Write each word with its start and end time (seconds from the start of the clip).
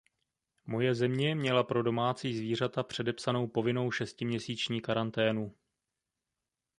Moje 0.65 0.95
země 0.95 1.35
měla 1.35 1.63
pro 1.63 1.83
domácí 1.83 2.37
zvířata 2.37 2.83
předepsanou 2.83 3.47
povinnou 3.47 3.91
šestiměsíční 3.91 4.81
karanténu. 4.81 5.55